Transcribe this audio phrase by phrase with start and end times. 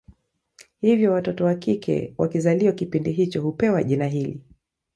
[0.81, 4.41] Hivyo watoto wakike wakizaliwa kipindi hicho hupewa jina hili